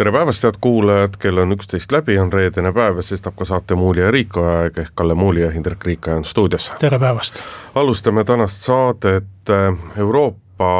[0.00, 3.76] tere päevast, head kuulajad, kell on üksteist läbi, on reedene päev ja sestap ka saate
[3.76, 6.70] Muuli ja Riiko aeg ehk Kalle Muuli ja Hindrek Riikoja on stuudios.
[6.80, 7.42] tere päevast!
[7.74, 10.70] alustame tänast saadet eh, Euroopa,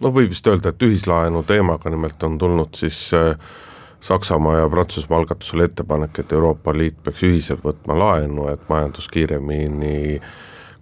[0.00, 3.34] no võib vist öelda, et ühislaenu teemaga, nimelt on tulnud siis äh,
[4.00, 10.20] Saksamaa ja Prantsusmaa algatusele ettepanek, et Euroopa Liit peaks ühiselt võtma laenu, et majandus kiiremini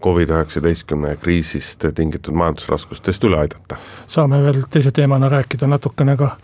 [0.04, 3.80] Covid-19 kriisist tingitud majandusraskustest üle aidata.
[4.06, 6.34] saame veel teise teemana rääkida natukene ka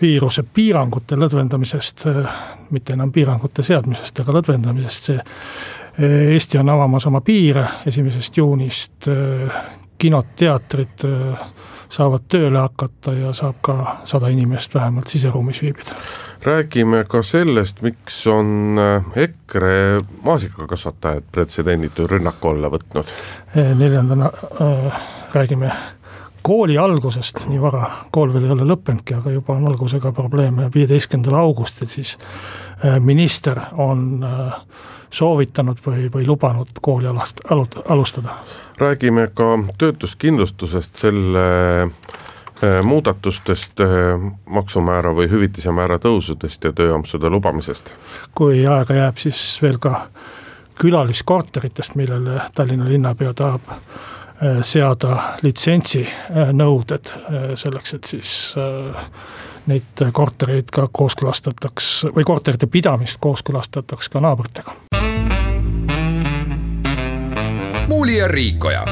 [0.00, 2.38] viiruse piirangute lõdvendamisest, äh,
[2.70, 9.08] mitte enam piirangute seadmisest, aga lõdvendamisest, see äh, Eesti on avamas oma piire esimesest juunist,
[10.00, 11.04] kinod, teatrid
[11.90, 13.76] saavad tööle hakata ja saab ka
[14.08, 15.96] sada inimest vähemalt siseruumis viibida.
[16.42, 18.78] räägime ka sellest, miks on
[19.16, 23.06] EKRE maasikakasvatajad pretsedenditu rünnaku alla võtnud.
[23.74, 25.00] neljandana äh,
[25.34, 25.72] räägime
[26.42, 31.36] kooli algusest, nii vara, kool veel ei ole lõppenudki, aga juba on algusega probleeme, viieteistkümnendal
[31.42, 32.16] augustil siis
[32.84, 34.54] äh, minister on äh,
[35.10, 38.40] soovitanud või, või lubanud kooli alast-, alut-, alustada.
[38.78, 41.46] räägime ka töötuskindlustusest, selle
[41.82, 43.80] äh, muudatustest,
[44.48, 47.94] maksumäära või hüvitise määra tõusudest ja tööampsude lubamisest.
[48.34, 50.06] kui aega jääb, siis veel ka
[50.80, 53.60] külaliskorteritest, millele Tallinna linnapea tahab
[54.62, 58.30] seada litsentsinõuded äh, äh, selleks, et siis
[59.70, 64.76] neid kortereid ka kooskõlastataks või korterite pidamist kooskõlastataks ka naabritega.
[67.90, 68.84] muuli ja Riikoja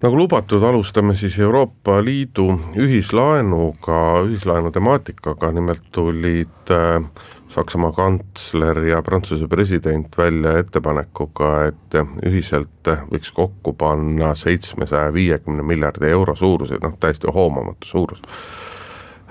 [0.00, 7.04] nagu lubatud, alustame siis Euroopa Liidu ühislaenuga, ühislaenu temaatikaga, nimelt tulid äh,
[7.50, 11.96] Saksamaa kantsler ja Prantsuse president välja ettepanekuga, et
[12.26, 18.22] ühiselt võiks kokku panna seitsmesaja viiekümne miljardi euro suuruse, noh täiesti hoomamatu suurus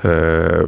[0.04, 0.68] äh,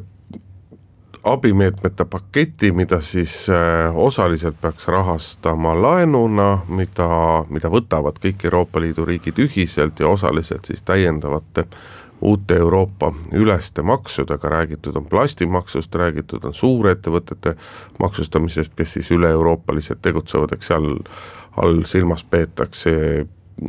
[1.23, 7.09] abimeetmete paketi, mida siis äh, osaliselt peaks rahastama laenuna, mida,
[7.49, 11.67] mida võtavad kõik Euroopa Liidu riigid ühiselt ja osaliselt siis täiendavate
[12.21, 17.55] uute Euroopa üleste maksudega, räägitud on plastimaksust, räägitud on suurettevõtete
[17.99, 20.89] maksustamisest, kes siis üle-euroopaliselt tegutsevad, eks seal
[21.57, 23.25] all silmas peetakse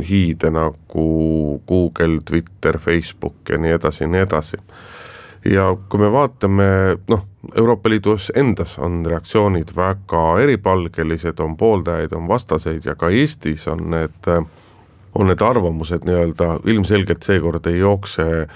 [0.08, 1.06] hiide nagu
[1.68, 4.56] Google, Twitter, Facebook ja nii edasi ja nii edasi.
[5.44, 6.64] Ja kui me vaatame,
[7.10, 7.24] noh,
[7.58, 13.88] Euroopa Liidus endas on reaktsioonid väga eripalgelised, on pooldajaid, on vastaseid ja ka Eestis on
[13.90, 14.30] need,
[15.14, 18.46] on need arvamused nii-öelda ilmselgelt seekord ei jookse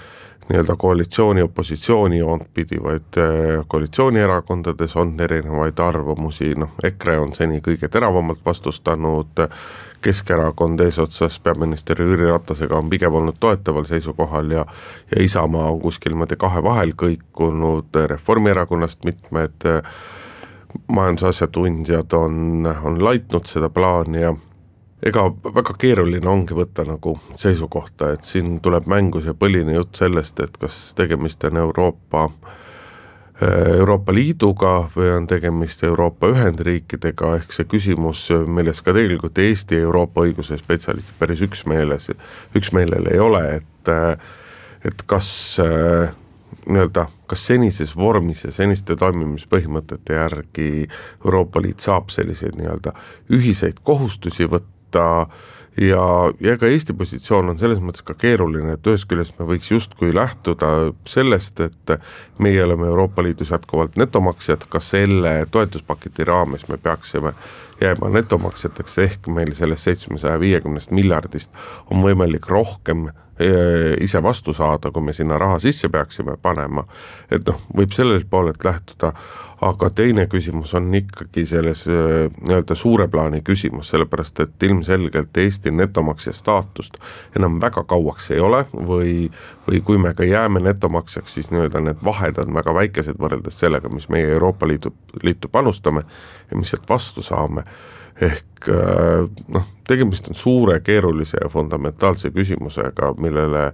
[0.49, 7.89] nii-öelda koalitsiooni-opositsiooni joont pidi, vaid äh, koalitsioonierakondades on erinevaid arvamusi, noh, EKRE on seni kõige
[7.91, 9.47] teravamalt vastustanud,
[10.01, 14.65] Keskerakond eesotsas peaminister Jüri Ratasega on pigem olnud toetaval seisukohal ja
[15.15, 19.81] ja Isamaa on kuskil niimoodi kahe vahel kõikunud, Reformierakonnast mitmed äh,
[20.87, 24.35] majandusasjatundjad on, on laitnud seda plaani ja
[25.05, 30.39] ega väga keeruline ongi võtta nagu seisukohta, et siin tuleb mängu see põline jutt sellest,
[30.41, 32.23] et kas tegemist on Euroopa,
[33.41, 39.83] äh, Euroopa Liiduga või on tegemist Euroopa Ühendriikidega, ehk see küsimus, milles ka tegelikult Eesti
[39.83, 42.11] Euroopa õiguse spetsialistid päris üksmeeles,
[42.57, 44.17] üksmeelel ei ole, et äh,
[44.85, 46.13] et kas äh,
[46.67, 50.69] nii-öelda, kas senises vormis ja seniste toimimispõhimõtete järgi
[51.25, 52.93] Euroopa Liit saab selliseid nii-öelda
[53.33, 55.27] ühiseid kohustusi võtta, võtta
[55.77, 59.69] ja, ja ega Eesti positsioon on selles mõttes ka keeruline, et ühest küljest me võiks
[59.71, 61.93] justkui lähtuda sellest, et
[62.41, 67.33] meie oleme Euroopa Liidus jätkuvalt netomaksjad, ka selle toetuspaketi raames me peaksime
[67.81, 71.53] jääma netomaksjateks, ehk meil sellest seitsmesaja viiekümnest miljardist
[71.91, 73.11] on võimalik rohkem
[74.01, 76.85] ise vastu saada, kui me sinna raha sisse peaksime panema.
[77.31, 79.13] et noh, võib sellelt poolelt lähtuda,
[79.61, 85.71] aga teine küsimus on ikkagi selles äh, nii-öelda suure plaani küsimus, sellepärast et ilmselgelt Eesti
[85.71, 86.99] netomaksja staatust
[87.35, 89.15] enam väga kauaks ei ole või,
[89.67, 93.89] või kui me ka jääme netomaksjaks, siis nii-öelda need vahed on väga väikesed võrreldes sellega,
[93.89, 94.93] mis meie Euroopa Liidu,
[95.23, 96.05] liitu panustame
[96.51, 97.65] ja mis sealt vastu saame
[98.21, 103.71] ehk äh, noh, tegemist on suure, keerulise ja fundamentaalse küsimusega, millele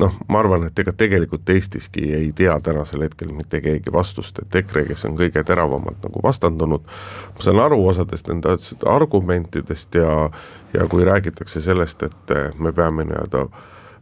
[0.00, 4.60] noh, ma arvan, et ega tegelikult Eestiski ei tea tänasel hetkel mitte keegi vastust, et
[4.62, 6.86] EKRE, kes on kõige teravamalt nagu vastandunud,
[7.34, 8.56] ma saan aru osadest nende
[8.86, 10.30] argumentidest ja
[10.74, 13.46] ja kui räägitakse sellest, et me peame nii-öelda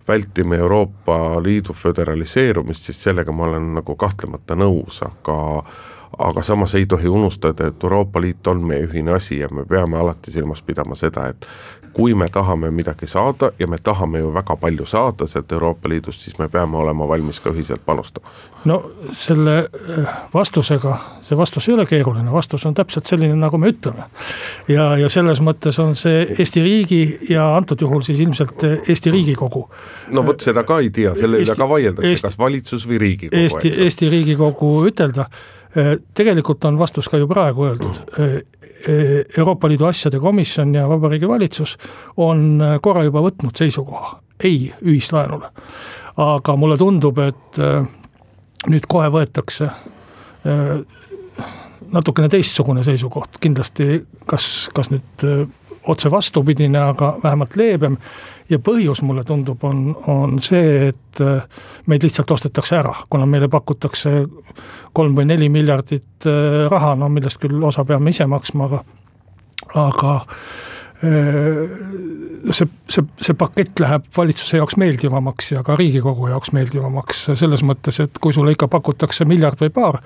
[0.08, 5.38] vältima Euroopa Liidu föderaliseerumist, siis sellega ma olen nagu kahtlemata nõus, aga
[6.18, 9.98] aga samas ei tohi unustada, et Euroopa Liit on meie ühine asi ja me peame
[9.98, 11.48] alati silmas pidama seda, et
[11.98, 16.20] kui me tahame midagi saada ja me tahame ju väga palju saada sealt Euroopa Liidust,
[16.20, 18.28] siis me peame olema valmis ka ühiselt panustama.
[18.64, 18.76] no
[19.12, 24.06] selle äh, vastusega, see vastus ei ole keeruline, vastus on täpselt selline, nagu me ütleme.
[24.68, 27.02] ja, ja selles mõttes on see Eesti riigi
[27.34, 29.68] ja antud juhul siis ilmselt Eesti Riigikogu.
[30.14, 33.42] no vot, seda ka ei tea, selle üle ka vaieldakse, kas valitsus või Riigikogu.
[33.42, 35.26] Eesti, Eesti Riigikogu ütelda
[36.14, 38.00] tegelikult on vastus ka ju praegu öeldud.
[38.18, 39.02] Äh, äh,
[39.38, 41.76] Euroopa Liidu asjade komisjon ja Vabariigi Valitsus
[42.16, 45.50] on korra juba võtnud seisukoha ei ühislaenule.
[46.16, 47.58] aga mulle tundub, et
[48.70, 49.68] nüüd kohe võetakse
[51.94, 55.26] natukene teistsugune seisukoht, kindlasti kas, kas nüüd
[55.88, 57.96] otse vastupidine, aga vähemalt leebem.
[58.50, 61.42] Ja põhjus, mulle tundub, on, on see, et äh,
[61.86, 64.22] meid lihtsalt ostetakse ära, kuna meile pakutakse
[64.96, 68.82] kolm või neli miljardit äh, raha, no millest küll osa peame ise maksma, aga,
[69.84, 70.14] aga
[71.04, 71.62] äh,
[72.50, 78.00] see, see, see pakett läheb valitsuse jaoks meeldivamaks ja ka riigikogu jaoks meeldivamaks selles mõttes,
[78.04, 80.02] et kui sulle ikka pakutakse miljard või paar,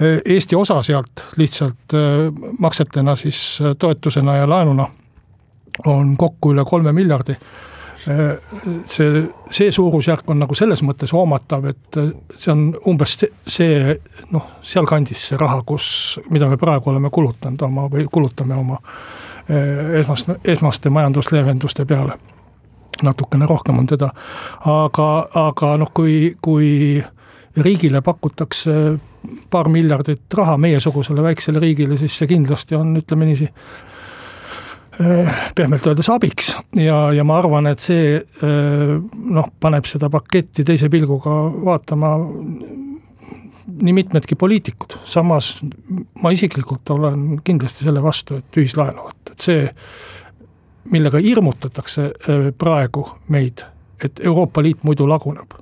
[0.00, 1.92] Eesti osa sealt lihtsalt
[2.64, 4.86] maksetena siis toetusena ja laenuna
[5.86, 7.36] on kokku üle kolme miljardi.
[8.04, 11.98] See, see suurusjärk on nagu selles mõttes hoomatav, et
[12.36, 13.96] see on umbes see
[14.32, 18.80] noh, sealkandis see raha, kus, mida me praegu oleme kulutanud oma või kulutame oma
[19.48, 22.18] eh, esmast, esmaste majandusleevenduste peale.
[23.02, 24.10] natukene rohkem on teda,
[24.68, 27.00] aga, aga noh, kui, kui
[27.56, 28.74] riigile pakutakse
[29.50, 33.52] paar miljardit raha meiesugusele väiksele riigile, siis see kindlasti on, ütleme niiviisi
[35.54, 36.52] pehmelt öeldes abiks.
[36.76, 38.94] Ja, ja ma arvan, et see äh,
[39.36, 42.16] noh, paneb seda paketti teise pilguga vaatama
[43.70, 45.52] nii mitmedki poliitikud, samas
[46.22, 49.66] ma isiklikult olen kindlasti selle vastu, et ühislaenu võtta, et see,
[50.90, 53.64] millega hirmutatakse äh, praegu meid,
[54.02, 55.54] et Euroopa Liit muidu laguneb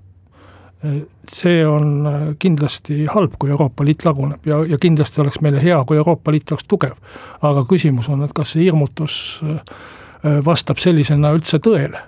[1.32, 5.78] see on äh, kindlasti halb, kui Euroopa Liit laguneb ja, ja kindlasti oleks meile hea,
[5.84, 6.94] kui Euroopa Liit oleks tugev.
[7.42, 12.00] aga küsimus on, et kas see hirmutus äh, äh, vastab sellisena üldse tõele.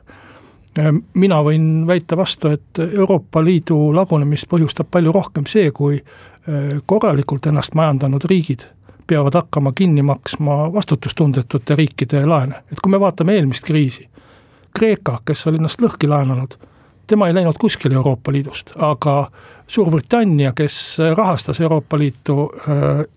[1.14, 5.98] mina võin väita vastu, et Euroopa Liidu lagunemist põhjustab palju rohkem see, kui
[6.86, 8.62] korralikult ennast majandanud riigid
[9.06, 14.06] peavad hakkama kinni maksma vastutustundetute riikide laene, et kui me vaatame eelmist kriisi,
[14.78, 16.54] Kreeka, kes oli ennast lõhki laenanud
[17.10, 19.30] tema ei läinud kuskile Euroopa Liidust, aga
[19.70, 22.74] Suurbritannia, kes rahastas Euroopa Liitu äh,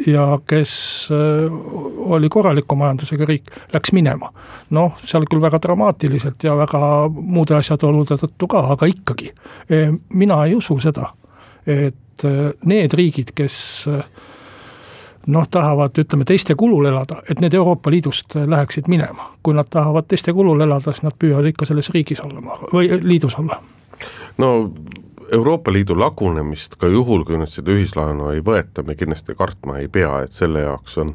[0.08, 1.54] ja kes äh,
[1.98, 4.30] oli korraliku majandusega riik, läks minema.
[4.70, 9.34] noh, seal küll väga dramaatiliselt ja väga muude asjaolude tõttu ka, aga ikkagi.
[9.70, 9.82] E,
[10.14, 11.10] mina ei usu seda,
[11.66, 13.58] et äh, need riigid, kes
[15.34, 19.32] noh, tahavad, ütleme teiste kulul elada, et need Euroopa Liidust läheksid minema.
[19.44, 23.42] kui nad tahavad teiste kulul elada, siis nad püüavad ikka selles riigis olla või liidus
[23.42, 23.58] olla
[24.38, 24.50] no
[25.34, 29.88] Euroopa Liidu lagunemist ka juhul, kui nüüd seda ühislaenu ei võeta, me kindlasti kartma ei
[29.92, 31.14] pea, et selle jaoks on,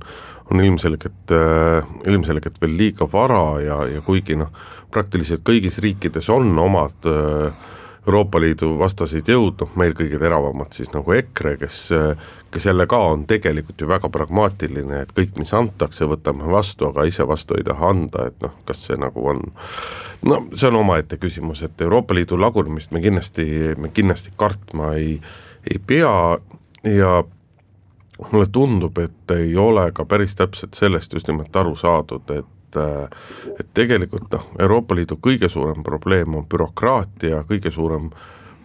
[0.51, 4.51] on ilmselgelt äh,, ilmselgelt veel liiga vara ja, ja kuigi noh,
[4.91, 7.69] praktiliselt kõigis riikides on omad äh,
[8.09, 11.81] Euroopa Liidu vastased jõud, noh meil kõige teravamad siis nagu EKRE, kes
[12.51, 17.05] kes jälle ka on tegelikult ju väga pragmaatiline, et kõik, mis antakse, võtame vastu, aga
[17.05, 19.43] ise vastu ei taha anda, et noh, kas see nagu on
[20.27, 23.47] no see on omaette küsimus, et Euroopa Liidu lagunemist me kindlasti,
[23.79, 25.19] me kindlasti kartma ei,
[25.71, 26.39] ei pea
[26.89, 27.13] ja
[28.33, 32.47] mulle tundub, et ei ole ka päris täpselt sellest just nimelt aru saadud, et
[33.61, 38.11] et tegelikult noh, Euroopa Liidu kõige suurem probleem on bürokraatia, kõige suurem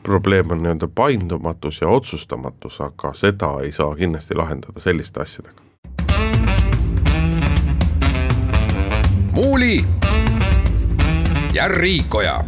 [0.03, 5.61] probleem on nii-öelda paindumatus ja otsustamatus, aga seda ei saa kindlasti lahendada selliste asjadega.
[9.33, 9.85] muuli
[11.53, 12.43] ja Riikoja.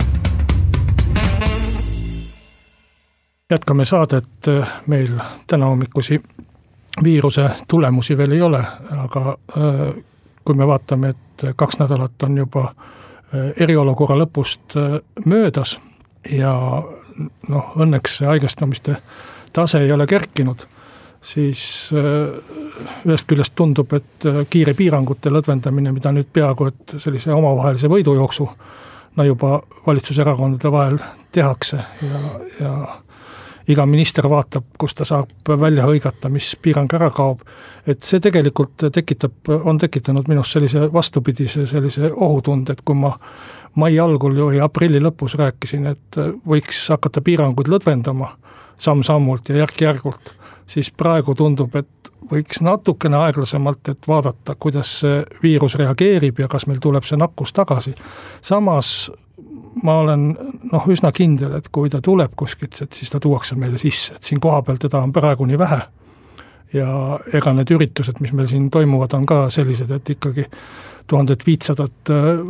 [3.50, 4.28] jätkame saadet,
[4.88, 6.22] meil tänahommikusi
[7.04, 8.64] viiruse tulemusi veel ei ole,
[8.98, 10.04] aga äh,
[10.46, 15.80] kui me vaatame, et kaks nädalat on juba äh, eriolukorra lõpust äh, möödas
[16.32, 16.54] ja
[17.50, 18.98] noh, õnneks see haigestumiste
[19.54, 20.66] tase ei ole kerkinud,
[21.22, 22.38] siis äh,
[23.06, 28.50] ühest küljest tundub, et kiire piirangute lõdvendamine, mida nüüd peaaegu et sellise omavahelise võidujooksu
[29.16, 31.00] no juba valitsuserakondade vahel
[31.32, 32.22] tehakse ja,
[32.60, 32.74] ja
[33.68, 37.42] iga minister vaatab, kus ta saab välja hõigata, mis piirang ära kaob.
[37.88, 43.14] et see tegelikult tekitab, on tekitanud minus sellise vastupidise sellise ohutunde, et kui ma
[43.76, 48.32] mai algul või aprilli lõpus rääkisin, et võiks hakata piiranguid lõdvendama
[48.78, 50.34] samm-sammult ja järk-järgult,
[50.68, 56.66] siis praegu tundub, et võiks natukene aeglasemalt, et vaadata, kuidas see viirus reageerib ja kas
[56.68, 57.94] meil tuleb see nakkus tagasi.
[58.42, 59.12] samas
[59.84, 60.30] ma olen
[60.72, 64.24] noh, üsna kindel, et kui ta tuleb kuskilt, et siis ta tuuakse meile sisse, et
[64.24, 65.82] siin kohapeal teda on praegu nii vähe.
[66.74, 70.46] ja ega need üritused, mis meil siin toimuvad, on ka sellised, et ikkagi
[71.08, 72.42] tuhandet viitsadat äh,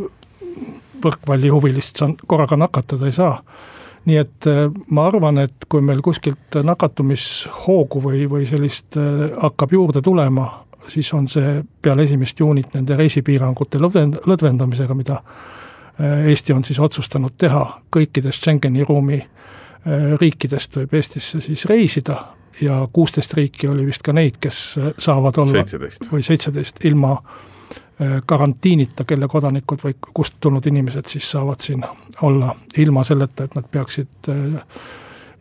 [1.04, 3.36] võrkpallihuvilist korraga nakatada ei saa
[4.06, 9.74] nii et äh, ma arvan, et kui meil kuskilt nakatumishoogu või, või sellist äh, hakkab
[9.74, 10.48] juurde tulema,
[10.88, 15.22] siis on see peale esimest juunit nende reisipiirangute lõdvend-, lõdvendamisega, mida
[16.00, 17.62] Eesti on siis otsustanud teha,
[17.96, 19.22] kõikidest Schengeni ruumi
[20.20, 22.18] riikidest võib Eestisse siis reisida
[22.62, 24.60] ja kuusteist riiki oli vist ka neid, kes
[24.98, 26.10] saavad olla 17.
[26.12, 27.38] või seitseteist ilma äh,
[28.02, 31.84] Äh, karantiinita, kelle kodanikud või kust tulnud inimesed siis saavad siin
[32.22, 34.66] olla ilma selleta, et nad peaksid äh,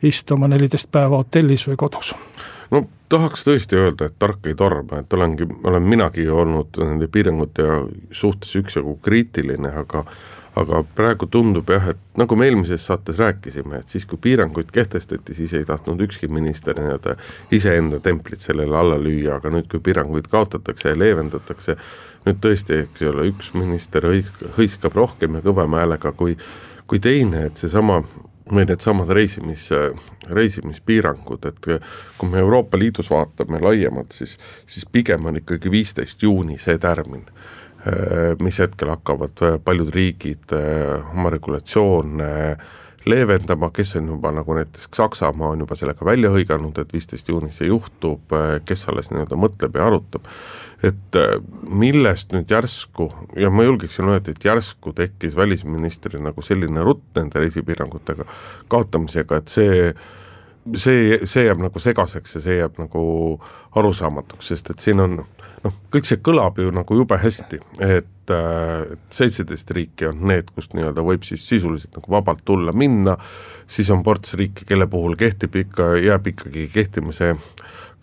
[0.07, 2.13] istuma neliteist päeva hotellis või kodus.
[2.71, 7.67] no tahaks tõesti öelda, et tark ei torma, et olengi, olen minagi olnud nende piirangute
[8.13, 10.05] suhtes üksjagu kriitiline, aga
[10.59, 15.35] aga praegu tundub jah, et nagu me eelmises saates rääkisime, et siis, kui piiranguid kehtestati,
[15.35, 17.17] siis ei tahtnud ükski minister nii-öelda
[17.55, 21.77] iseenda templit sellele alla lüüa, aga nüüd, kui piiranguid kaotatakse ja leevendatakse,
[22.29, 26.39] nüüd tõesti, eks ole, üks minister hõisk-, hõiskab rohkem ja kõvema häälega kui,
[26.87, 28.05] kui teine, et seesama
[28.53, 29.71] või needsamad reisimis,
[30.31, 31.69] reisimispiirangud, et
[32.19, 37.25] kui me Euroopa Liidus vaatame laiemalt, siis, siis pigem on ikkagi viisteist juuni see tärmin,
[38.41, 42.31] mis hetkel hakkavad paljud riigid oma regulatsioone
[43.07, 47.59] leevendama, kes on juba nagu näiteks Saksamaa on juba sellega välja hõiganud, et viisteist juunis
[47.61, 48.33] see juhtub,
[48.65, 50.29] kes alles nii-öelda mõtleb ja arutab.
[50.85, 51.37] Et äh,
[51.69, 53.09] millest nüüd järsku
[53.41, 58.27] ja ma julgeksin öelda, et järsku tekkis välisministril nagu selline rutt nende reisipiirangutega
[58.73, 59.79] kaotamisega, et see
[60.73, 63.05] see, see jääb nagu segaseks ja see jääb nagu
[63.77, 65.19] arusaamatuks, sest et siin on
[65.65, 70.51] noh, kõik see kõlab ju nagu jube hästi, et äh, seitseteist äh, riiki on need,
[70.55, 73.17] kust nii-öelda võib siis sisuliselt nagu vabalt tulla-minna,
[73.67, 77.35] siis on ports riike, kelle puhul kehtib ikka, jääb ikkagi kehtima see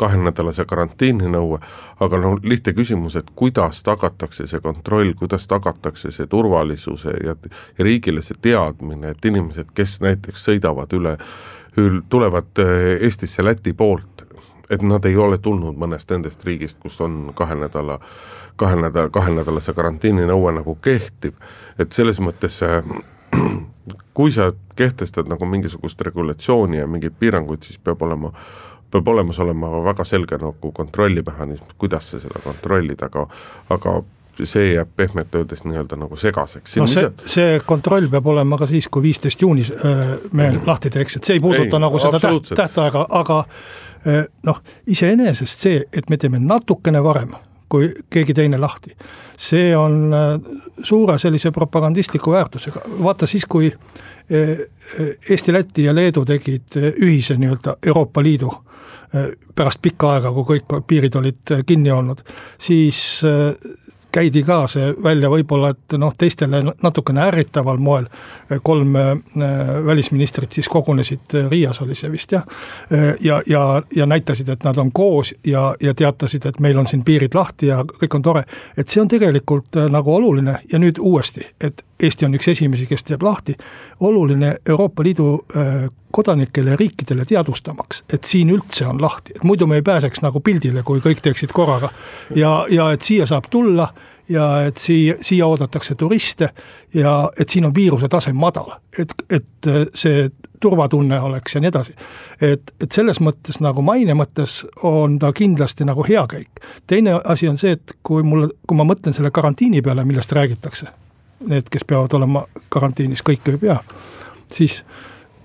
[0.01, 1.60] kahenädalase karantiini nõue,
[2.01, 7.36] aga no lihtne küsimus, et kuidas tagatakse see kontroll, kuidas tagatakse see turvalisuse ja,
[7.77, 11.18] ja riigile see teadmine, et inimesed, kes näiteks sõidavad üle,
[12.09, 14.25] tulevad äh, Eestisse Läti poolt,
[14.69, 17.99] et nad ei ole tulnud mõnest nendest riigist, kus on kahe nädala,
[18.55, 21.35] kahe nädala, kahenädalase karantiini nõue nagu kehtiv,
[21.79, 22.83] et selles mõttes äh,
[24.17, 28.33] kui sa kehtestad nagu mingisugust regulatsiooni ja mingeid piiranguid, siis peab olema
[28.91, 33.27] peab olemas olema väga selge nagu kontrollimehhanism, kuidas sa seda kontrollid, aga
[33.71, 34.01] aga
[34.43, 36.75] see jääb pehmelt öeldes nii-öelda nagu segaseks.
[36.77, 40.65] no see, see kontroll peab olema ka siis, kui viisteist juunis äh, me mm.
[40.67, 45.65] lahti teeks, et see ei puuduta ei, nagu seda täht, tähtaega, aga äh, noh, iseenesest
[45.67, 47.35] see, et me teeme natukene varem
[47.71, 48.95] kui keegi teine lahti,
[49.39, 50.33] see on äh,
[50.83, 53.71] suure sellise propagandistliku väärtusega, vaata siis, kui
[54.31, 58.51] Eesti, Läti ja Leedu tegid ühise nii-öelda Euroopa Liidu
[59.11, 62.21] pärast pikka aega, kui kõik piirid olid kinni olnud,
[62.61, 63.01] siis
[64.12, 68.08] käidi ka see välja võib-olla, et noh, teistele natukene ärritaval moel,
[68.63, 69.13] kolm äh,
[69.86, 72.44] välisministrit siis kogunesid, Riias oli see vist jah,
[73.20, 77.03] ja, ja, ja näitasid, et nad on koos ja, ja teatasid, et meil on siin
[77.06, 78.44] piirid lahti ja kõik on tore.
[78.77, 82.86] et see on tegelikult äh, nagu oluline ja nüüd uuesti, et Eesti on üks esimesi,
[82.89, 83.55] kes teeb lahti,
[84.00, 89.67] oluline Euroopa Liidu äh, kodanikele ja riikidele teadvustamaks, et siin üldse on lahti, et muidu
[89.67, 91.91] me ei pääseks nagu pildile, kui kõik teeksid korraga.
[92.36, 93.93] ja, ja et siia saab tulla
[94.29, 96.50] ja et siia, siia oodatakse turiste
[96.93, 100.29] ja et siin on viiruse tase madal, et, et see
[100.62, 101.93] turvatunne oleks ja nii edasi.
[102.41, 106.65] et, et selles mõttes nagu maine mõttes on ta kindlasti nagu hea käik.
[106.88, 110.91] teine asi on see, et kui mul, kui ma mõtlen selle karantiini peale, millest räägitakse,
[111.48, 113.79] need, kes peavad olema karantiinis, kõik ei pea,
[114.51, 114.81] siis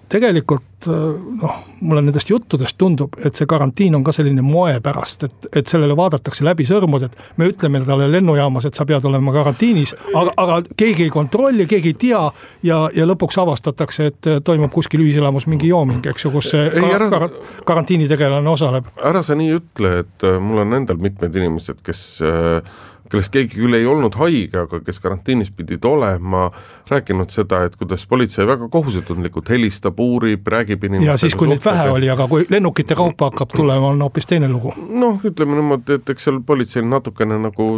[0.09, 5.49] tegelikult noh, mulle nendest juttudest tundub, et see karantiin on ka selline moe pärast, et,
[5.61, 9.97] et sellele vaadatakse läbi sõrmude, et me ütleme talle lennujaamas, et sa pead olema karantiinis,
[10.15, 12.23] aga, aga keegi ei kontrolli, keegi ei tea
[12.69, 16.87] ja, ja lõpuks avastatakse, et toimub kuskil ühiselamus mingi jooming, eks ju, kus see ei,
[16.87, 17.29] ära, kar
[17.67, 18.93] karantiinitegelane osaleb.
[19.03, 22.77] ära sa nii ütle, et äh, mul on endal mitmed inimesed, kes äh,
[23.11, 26.49] kellest keegi küll ei olnud haige, aga kes karantiinis pidid olema,
[26.91, 31.13] rääkinud seda, et kuidas politsei väga kohusetundlikult helistab, uurib, räägib inimestega.
[31.13, 34.49] ja siis, kui neid vähe oli, aga kui lennukite kaupa hakkab tulema, on hoopis teine
[34.53, 34.75] lugu.
[34.77, 37.69] noh, ütleme niimoodi, et eks seal politseil natukene nagu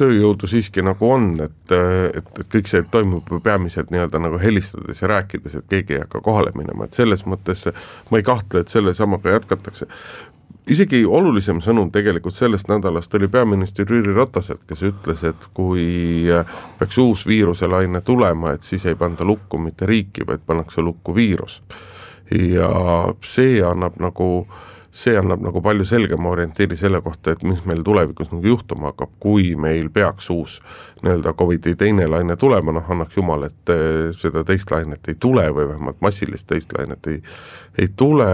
[0.00, 5.10] tööjõudu siiski nagu on, et, et, et kõik see toimub peamiselt nii-öelda nagu helistades ja
[5.14, 7.66] rääkides, et keegi ei hakka kohale minema, et selles mõttes
[8.10, 9.90] ma ei kahtle, et selle samaga jätkatakse
[10.70, 16.24] isegi olulisem sõnum tegelikult sellest nädalast oli peaminister Jüri Rataselt, kes ütles, et kui
[16.78, 21.62] peaks uus viiruselaine tulema, et siis ei panda lukku mitte riiki, vaid pannakse lukku viirus.
[22.30, 22.68] ja
[23.20, 24.46] see annab nagu
[24.94, 29.10] see annab nagu palju selgema orientiiri selle kohta, et mis meil tulevikus nagu juhtuma hakkab,
[29.20, 30.60] kui meil peaks uus
[31.02, 33.72] nii-öelda Covidi teine laine tulema, noh annaks jumal, et
[34.20, 37.18] seda teist lainet ei tule või vähemalt massilist teist lainet ei,
[37.78, 38.30] ei tule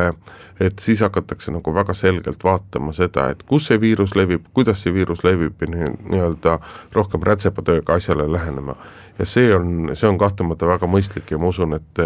[0.61, 4.95] et siis hakatakse nagu väga selgelt vaatama seda, et kus see viirus levib, kuidas see
[4.95, 6.59] viirus levib ja nii-öelda
[6.97, 8.77] rohkem rätsepatööga asjale lähenema
[9.21, 12.01] ja see on, see on kahtlemata väga mõistlik ja ma usun, et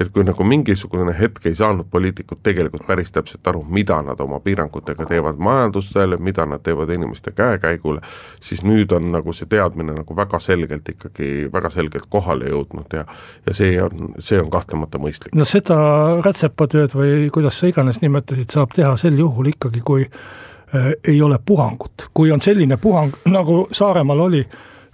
[0.00, 4.40] et kui nagu mingisugune hetk ei saanud poliitikud tegelikult päris täpselt aru, mida nad oma
[4.44, 8.02] piirangutega teevad majandusele, mida nad teevad inimeste käekäigule,
[8.44, 13.06] siis nüüd on nagu see teadmine nagu väga selgelt ikkagi, väga selgelt kohale jõudnud ja
[13.46, 15.34] ja see on, see on kahtlemata mõistlik.
[15.38, 15.78] no seda
[16.24, 21.38] rätsepatööd või kuidas sa iganes nimetasid, saab teha sel juhul ikkagi, kui äh, ei ole
[21.44, 24.46] puhangut, kui on selline puhang, nagu Saaremaal oli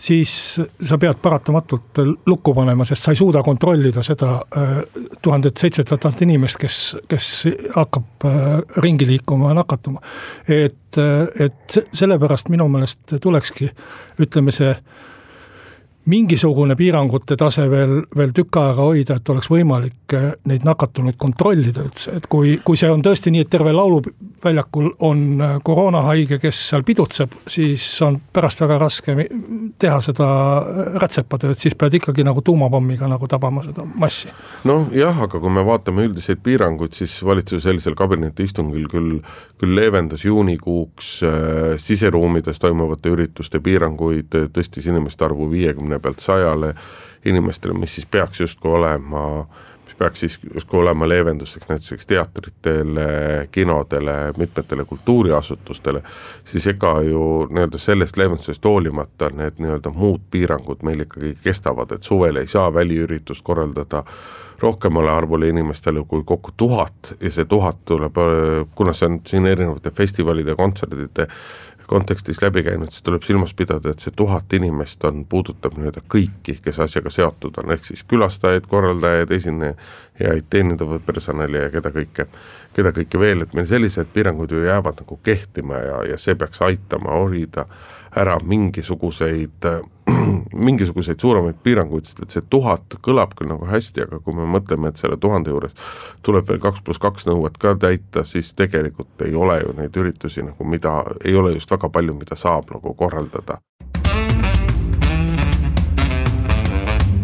[0.02, 4.72] siis sa pead paratamatult lukku panema, sest sa ei suuda kontrollida seda äh,
[5.22, 6.78] tuhandet seitsmesadat inimest, kes,
[7.08, 7.28] kes
[7.76, 8.48] hakkab äh,
[8.82, 10.02] ringi liikuma ja nakatuma.
[10.48, 10.98] et,
[11.38, 13.70] et sellepärast minu meelest tulekski,
[14.20, 14.74] ütleme see
[16.10, 21.84] mingisugune piirangute tase veel, veel tükk aega hoida, et oleks võimalik eh, neid nakatunuid kontrollida
[21.86, 26.62] üldse, et kui, kui see on tõesti nii, et terve lauluväljakul on eh, koroonahaige, kes
[26.72, 29.14] seal pidutseb, siis on pärast väga raske
[29.78, 30.28] teha seda
[31.02, 34.32] rätsepatööd, siis pead ikkagi nagu tuumapommiga nagu tabama seda massi.
[34.68, 39.20] noh jah, aga kui me vaatame üldiseid piiranguid, siis valitsus sellisel kabinetiistungil küll,
[39.60, 46.74] küll leevendas juunikuuks äh, siseruumides toimuvate ürituste piiranguid, tõstis inimeste arvu viiekümne viiekümne pealt sajale
[47.24, 49.46] inimestele, mis siis peaks justkui olema,
[49.86, 56.02] mis peaks siis justkui olema leevenduseks näiteks teatritele, kinodele, mitmetele kultuuriasutustele,
[56.44, 62.02] siis ega ju nii-öelda sellest leevendusest hoolimata need nii-öelda muud piirangud meil ikkagi kestavad, et
[62.02, 64.04] suvel ei saa väliüritust korraldada
[64.62, 68.18] rohkemale arvule inimestele kui kokku tuhat ja see tuhat tuleb,
[68.74, 71.26] kuna see on siin erinevate festivalide, kontsertide
[71.92, 76.56] kontekstis läbi käinud, siis tuleb silmas pidada, et see tuhat inimest on, puudutab nii-öelda kõiki,
[76.64, 79.34] kes asjaga seotud on, ehk siis külastajaid, korraldajaid,
[80.20, 82.26] esinejaid, teenindavat personali ja keda kõike,
[82.74, 86.62] keda kõike veel, et meil sellised piirangud ju jäävad nagu kehtima ja, ja see peaks
[86.62, 87.66] aitama hoida
[88.16, 89.64] ära mingisuguseid
[90.66, 94.90] mingisuguseid suuremaid piiranguid, sest et see tuhat kõlab küll nagu hästi, aga kui me mõtleme,
[94.90, 95.72] et selle tuhande juures
[96.22, 100.44] tuleb veel kaks pluss kaks nõuet ka täita, siis tegelikult ei ole ju neid üritusi
[100.44, 103.58] nagu, mida ei ole just väga palju, mida saab nagu korraldada.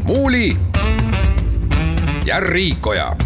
[0.09, 0.57] muuli
[2.29, 3.17] ja Riikoja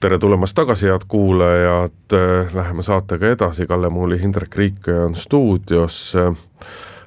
[0.00, 2.14] tere tulemast tagasi, head kuulajad,
[2.54, 6.14] läheme saatega edasi, Kalle Muuli, Hindrek Riik on stuudios.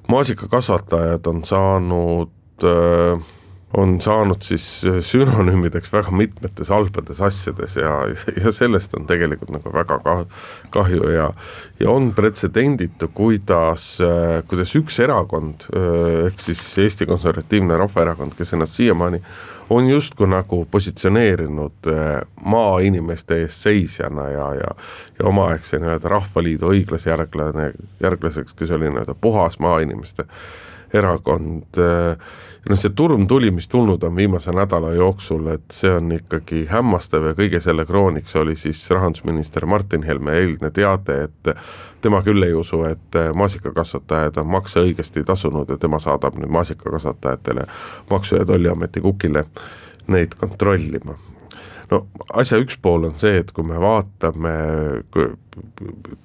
[0.08, 2.32] maasikakasvatajad on saanud,
[3.78, 4.66] on saanud siis
[5.04, 7.92] sünonüümideks väga mitmetes halbades asjades ja,
[8.44, 10.00] ja sellest on tegelikult nagu väga
[10.74, 11.32] kahju ja
[11.80, 13.98] ja on pretsedenditu, kuidas,
[14.48, 15.68] kuidas üks erakond,
[16.28, 19.20] ehk siis Eesti Konservatiivne Rahvaerakond, kes ennast siiamaani
[19.70, 21.90] on justkui nagu positsioneerinud
[22.46, 24.72] maainimeste eest seisjana ja, ja
[25.20, 27.72] ja omaaegse nii-öelda Rahvaliidu õiglase järglane,
[28.04, 30.28] järglaseks, kes oli nii-öelda puhas maainimeste
[30.94, 31.80] erakond,
[32.69, 37.30] noh, see turm tuli, mis tulnud on viimase nädala jooksul, et see on ikkagi hämmastav
[37.30, 41.54] ja kõige selle krooniks oli siis rahandusminister Martin Helme eilne teade, et
[42.01, 47.67] tema küll ei usu, et maasikakasvatajad on makse õigesti tasunud ja tema saadab nüüd maasikakasvatajatele
[48.10, 49.45] Maksu- ja Tolliameti kukile
[50.08, 51.17] neid kontrollima.
[51.91, 52.02] No
[52.34, 54.56] asja üks pool on see, et kui me vaatame,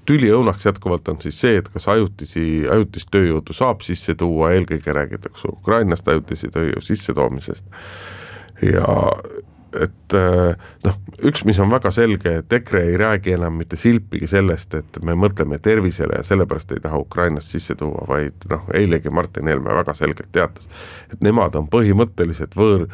[0.09, 5.53] tüliõunaks jätkuvalt on siis see, et kas ajutisi, ajutist tööjõudu saab sisse tuua, eelkõige räägitakse
[5.53, 7.67] Ukrainast ajutise tööjõu sissetoomisest.
[8.61, 8.97] Ja
[9.77, 10.97] et äh, noh,
[11.27, 15.15] üks, mis on väga selge, et EKRE ei räägi enam mitte silpigi sellest, et me
[15.19, 19.95] mõtleme tervisele ja sellepärast ei taha Ukrainast sisse tuua, vaid noh, eilegi Martin Helme väga
[19.95, 20.69] selgelt teatas,
[21.13, 22.89] et nemad on põhimõtteliselt võõr,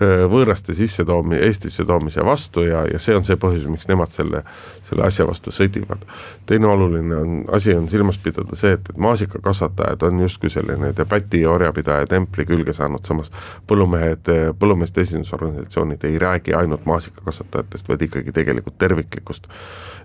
[0.00, 4.42] võõraste sissetoomi-, Eestisse toomise vastu ja, ja see on see põhjus, miks nemad selle,
[4.86, 6.04] selle asja vastu sõdivad.
[6.46, 11.42] teine oluline on, asi on silmas pidada see, et, et maasikakasvatajad on justkui selline debati
[11.42, 13.32] ja orjapidaja templi külge saanud, samas
[13.66, 19.48] põllumehed, põllumeeste esindusorganisatsioonid ei räägi ainult maasikakasvatajatest, vaid ikkagi tegelikult terviklikust,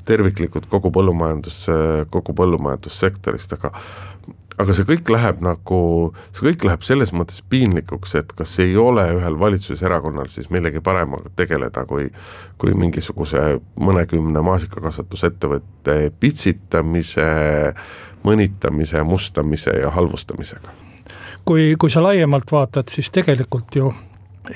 [0.06, 1.66] terviklikult kogu põllumajandus,
[2.12, 3.74] kogu põllumajandussektorist, aga
[4.62, 5.80] aga see kõik läheb nagu,
[6.36, 11.32] see kõik läheb selles mõttes piinlikuks, et kas ei ole ühel valitsuserakonnal siis millegi paremaga
[11.36, 12.10] tegeleda, kui
[12.64, 17.26] kui mingisuguse mõnekümne maasikakasvatusettevõtte pitsitamise,
[18.24, 20.72] mõnitamise, mustamise ja halvustamisega.
[21.46, 23.92] kui, kui sa laiemalt vaatad, siis tegelikult ju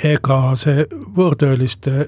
[0.03, 2.07] ega see võõrtööliste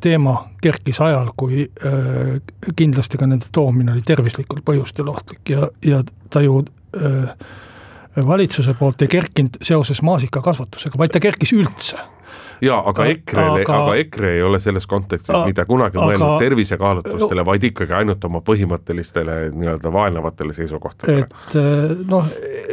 [0.00, 2.36] teema kerkis ajal, kui äh,
[2.76, 6.62] kindlasti ka nende toomine oli tervislikel põhjustel ohtlik ja, ja ta ju
[8.26, 12.00] valitsuse poolt ei kerkinud seoses maasikakasvatusega, vaid ta kerkis üldse
[12.62, 17.44] jaa, aga EKRE-le, aga, EKRE ei ole selles kontekstis a, mitte kunagi aga, mõelnud tervisekaalutlustele,
[17.46, 21.26] vaid ikkagi ainult oma põhimõttelistele nii-öelda vaenavatele seisukohtadele.
[21.26, 22.28] et äh, noh,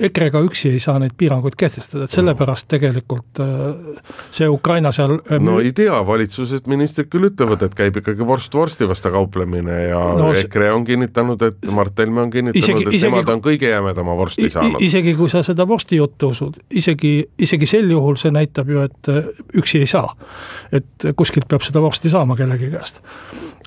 [0.10, 4.04] EKRE-ga üksi ei saa neid piiranguid kehtestada, et sellepärast tegelikult äh,
[4.36, 8.54] see Ukraina seal äh, no ei tea, valitsused, ministrid küll ütlevad, et käib ikkagi vorst
[8.56, 13.10] vorsti vastu kauplemine ja no, EKRE on kinnitanud, et Mart Helme on kinnitanud, et isegi,
[13.10, 14.78] nemad on kõige jämedama vorsti saanud.
[14.86, 19.14] isegi kui sa seda vorsti juttu usud, isegi, isegi sel juhul see näitab ju, et
[19.58, 20.16] üksi ei saa.
[20.72, 23.02] et kuskilt peab seda vorsti saama kellegi käest.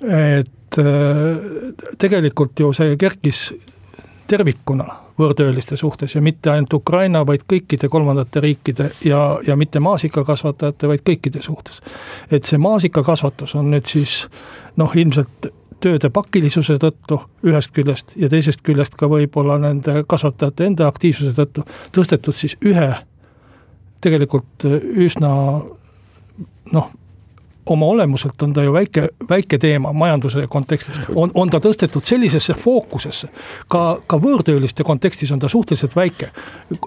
[0.03, 3.53] et äh, tegelikult ju see kerkis
[4.27, 10.89] tervikuna võõrtööliste suhtes ja mitte ainult Ukraina, vaid kõikide kolmandate riikide ja, ja mitte maasikakasvatajate,
[10.89, 11.83] vaid kõikide suhtes.
[12.31, 14.23] et see maasikakasvatus on nüüd siis
[14.77, 20.89] noh, ilmselt tööde pakilisuse tõttu ühest küljest ja teisest küljest ka võib-olla nende kasvatajate enda
[20.89, 22.91] aktiivsuse tõttu tõstetud siis ühe
[24.03, 24.67] tegelikult
[25.07, 25.33] üsna
[26.73, 26.91] noh,
[27.67, 32.55] oma olemuselt on ta ju väike, väike teema majanduse kontekstis, on, on ta tõstetud sellisesse
[32.59, 33.29] fookusesse.
[33.69, 36.31] ka, ka võõrtööliste kontekstis on ta suhteliselt väike.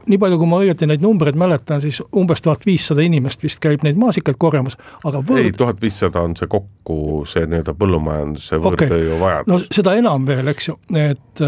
[0.05, 3.83] nii palju, kui ma õieti neid numbreid mäletan, siis umbes tuhat viissada inimest vist käib
[3.83, 5.45] neid maasikaid korjamas, aga võõr...
[5.45, 9.69] ei, tuhat viissada on see kokku, see nii-öelda põllumajanduse võõrtööjõu vajadus okay..
[9.69, 11.45] no seda enam veel, eks ju, et,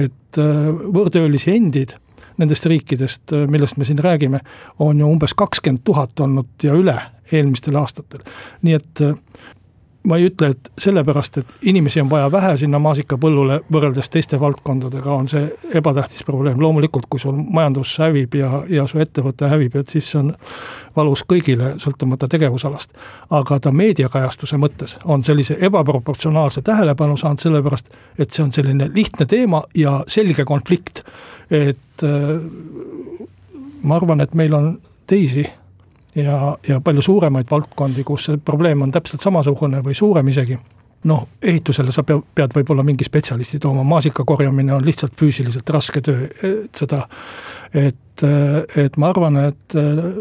[0.00, 1.98] et võõrtöölisi endid
[2.38, 4.40] nendest riikidest, millest me siin räägime,
[4.78, 6.96] on ju umbes kakskümmend tuhat olnud ja üle
[7.32, 8.20] eelmistel aastatel.
[8.62, 9.14] nii et äh,
[10.04, 15.12] ma ei ütle, et sellepärast, et inimesi on vaja vähe sinna maasikapõllule võrreldes teiste valdkondadega,
[15.12, 15.46] on see
[15.80, 20.20] ebatähtis probleem, loomulikult kui sul majandus hävib ja, ja su ettevõte hävib, et siis see
[20.20, 20.34] on
[20.96, 22.92] valus kõigile, sõltumata tegevusalast.
[23.30, 29.26] aga ta meediakajastuse mõttes on sellise ebaproportsionaalse tähelepanu saanud, sellepärast et see on selline lihtne
[29.26, 31.02] teema ja selge konflikt.
[31.50, 33.28] Et äh,
[33.82, 34.72] ma arvan, et meil on
[35.06, 35.44] teisi
[36.14, 40.58] ja, ja palju suuremaid valdkondi, kus see probleem on täpselt samasugune või suurem isegi.
[41.04, 46.00] noh, ehitusele sa pead, pead võib-olla mingi spetsialisti tooma, maasika korjamine on lihtsalt füüsiliselt raske
[46.00, 47.02] töö, et seda,
[47.76, 48.24] et,
[48.80, 49.76] et ma arvan, et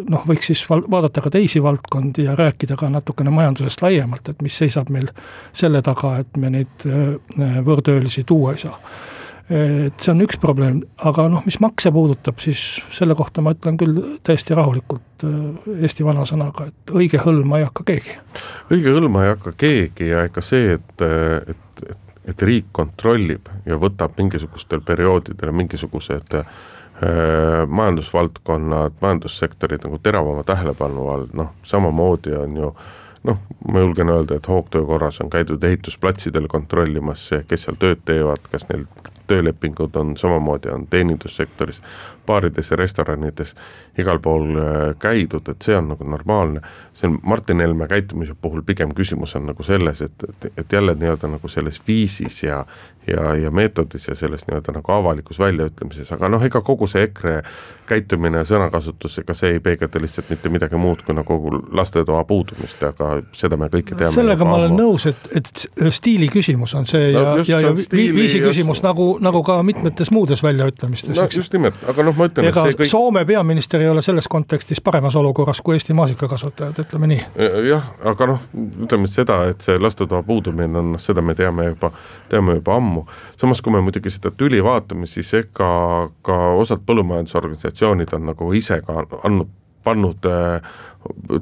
[0.09, 4.57] noh, võiks siis vaadata ka teisi valdkondi ja rääkida ka natukene majandusest laiemalt, et mis
[4.59, 5.07] seisab meil
[5.55, 6.87] selle taga, et me neid
[7.63, 8.75] võõrtöölisi tuua ei saa
[9.53, 12.61] et see on üks probleem, aga noh, mis makse puudutab, siis
[12.95, 17.85] selle kohta ma ütlen küll täiesti rahulikult äh, Eesti vanasõnaga, et õige hõlma ei hakka
[17.91, 18.17] keegi.
[18.73, 21.05] õige hõlma ei hakka keegi ja ega see, et,
[21.53, 26.49] et, et, et riik kontrollib ja võtab mingisugustel perioodidel mingisugused äh,
[27.67, 32.75] majandusvaldkonnad, majandussektorid nagu teravama tähelepanu all, noh, samamoodi on ju
[33.23, 33.39] noh,
[33.71, 38.67] ma julgen öelda, et hoogtöö korras on käidud ehitusplatsidel kontrollimas, kes seal tööd teevad, kas
[38.71, 38.85] neil
[39.27, 41.81] töölepingud on samamoodi, on teenindussektoris,
[42.25, 43.55] baarides ja restoranides
[43.97, 46.61] igal pool äh, käidud, et see on nagu normaalne.
[46.93, 50.95] see on Martin Helme käitumise puhul pigem küsimus on nagu selles, et, et, et jälle
[50.95, 52.65] nii-öelda nagu selles viisis ja
[53.07, 57.35] ja, ja meetodis ja selles nii-öelda nagu avalikus väljaütlemises, aga noh, ega kogu see EKRE
[57.87, 61.39] käitumine ja sõnakasutus, ega see ei peegelda lihtsalt mitte midagi muud kui nagu
[61.75, 64.13] lastetoa puudumist, aga seda me kõike teame.
[64.15, 68.39] sellega ma olen nõus, et, et stiili küsimus on see ja no,, ja, ja viisi
[68.43, 68.87] küsimus just...
[69.13, 71.17] nagu, nagu ka mitmetes muudes väljaütlemistes.
[71.17, 74.27] no just nimelt, aga noh, ma ütlen, et see kõik Soome peaminister ei ole selles
[74.31, 77.23] kontekstis paremas olukorras kui Eesti maasikakasvatajad, ütleme nii.
[77.69, 78.45] jah, aga noh,
[78.87, 81.91] ütleme seda, et see lastetoa puudumine on, noh seda me teame juba,
[82.29, 83.07] teame juba ammu.
[83.41, 85.73] samas, kui me muidugi seda tüli vaatame, siis ega
[86.21, 89.51] ka osad põllumajandusorganisatsioonid on nagu ise ka andnud
[89.83, 90.25] pannud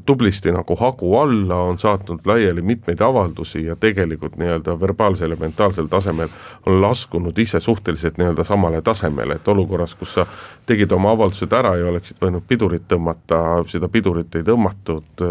[0.06, 5.86] tublisti nagu hagu alla, on saatnud laiali mitmeid avaldusi ja tegelikult nii-öelda verbaalsel ja mentaalsel
[5.92, 6.30] tasemel
[6.66, 10.26] on laskunud ise suhteliselt nii-öelda samale tasemele, et olukorras, kus sa
[10.66, 15.26] tegid oma avaldused ära ja oleksid võinud pidurit tõmmata, seda pidurit ei tõmmatud,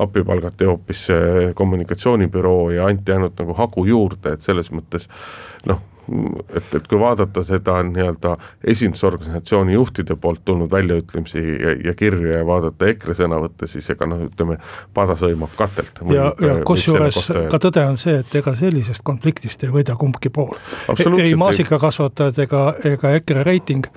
[0.00, 1.06] appi palgati hoopis
[1.54, 5.06] kommunikatsioonibüroo ja anti ainult nagu hagu juurde, et selles mõttes
[5.70, 5.82] noh,
[6.56, 8.34] et, et kui vaadata seda nii-öelda
[8.72, 14.24] esindusorganisatsiooni juhtide poolt tulnud väljaütlemisi ja, ja kirju ja vaadata EKRE sõnavõtte, siis ega noh,
[14.26, 14.58] ütleme,
[14.94, 16.02] pada sõimab katelt.
[16.14, 17.20] ja, ja kusjuures
[17.52, 20.56] ka tõde on see, et ega sellisest konfliktist ei võida kumbki pool.
[21.18, 23.90] ei maasikakasvatajad ega, ega EKRE reiting,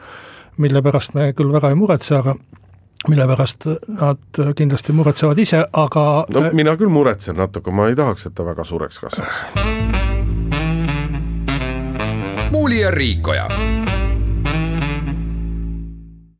[0.57, 2.37] mille pärast me küll väga ei muretse, aga
[3.09, 3.67] mille pärast
[3.99, 8.45] nad kindlasti muretsevad ise, aga no mina küll muretsen natuke, ma ei tahaks, et ta
[8.47, 10.12] väga suureks kasvaks
[12.53, 13.47] Muuli ja Riikoja.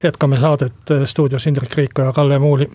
[0.03, 2.71] jätkame saadet äh, stuudios Indrek Riikoja ja Kalle Muuli.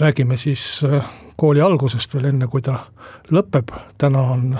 [0.00, 1.04] räägime siis äh,
[1.36, 2.78] kooli algusest veel enne, kui ta
[3.30, 3.68] lõpeb.
[3.98, 4.58] täna on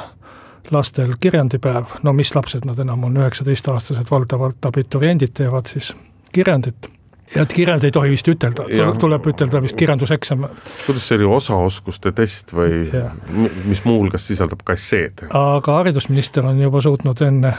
[0.70, 5.96] lastel kirjandipäev, no mis lapsed nad enam on, üheksateistaastased, valdavalt abituriendid teevad siis
[6.32, 6.90] kirjandit
[7.34, 8.68] ja et kirjand ei tohi vist ütelda,
[9.00, 10.44] tuleb ütelda vist kirjanduseksam.
[10.86, 13.10] kuidas see oli, osaoskuste test või ja.
[13.64, 15.24] mis muuhulgas sisaldab ka esseed?
[15.30, 17.56] aga haridusminister on juba suutnud enne